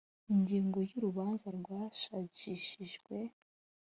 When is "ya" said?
0.87-0.93